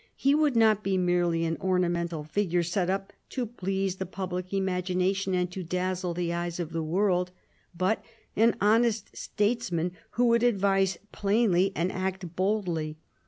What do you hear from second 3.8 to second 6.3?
the public imagination and to dazzle